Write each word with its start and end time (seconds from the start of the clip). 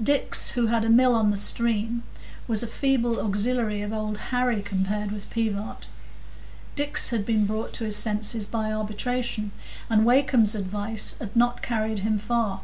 Dix, 0.00 0.50
who 0.50 0.66
had 0.68 0.84
a 0.84 0.88
mill 0.88 1.12
on 1.12 1.32
the 1.32 1.36
stream, 1.36 2.04
was 2.46 2.62
a 2.62 2.68
feeble 2.68 3.18
auxiliary 3.18 3.82
of 3.82 3.92
Old 3.92 4.16
Harry 4.30 4.62
compared 4.62 5.10
with 5.10 5.28
Pivart. 5.28 5.88
Dix 6.76 7.08
had 7.10 7.26
been 7.26 7.46
brought 7.46 7.72
to 7.72 7.84
his 7.84 7.96
senses 7.96 8.46
by 8.46 8.72
arbitration, 8.72 9.50
and 9.90 10.04
Wakem's 10.06 10.54
advice 10.54 11.16
had 11.18 11.34
not 11.34 11.62
carried 11.62 11.98
him 11.98 12.16
far. 12.20 12.60